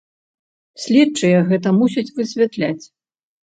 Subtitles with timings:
[0.85, 2.81] Следчыя гэта мусяць высвятляць.